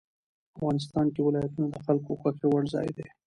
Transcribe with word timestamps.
افغانستان 0.57 1.05
کې 1.13 1.21
ولایتونه 1.23 1.67
د 1.71 1.77
خلکو 1.85 2.11
خوښې 2.21 2.47
وړ 2.49 2.63
ځای 2.75 2.89
دی. 2.97 3.07